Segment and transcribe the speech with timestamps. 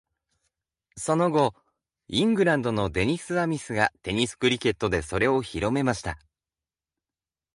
[0.97, 1.53] その後、
[2.07, 6.17] イングランドのデニス・アミスがテストクリケットでそれを広めました。